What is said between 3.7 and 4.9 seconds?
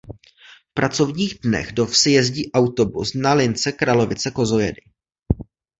Kralovice–Kozojedy.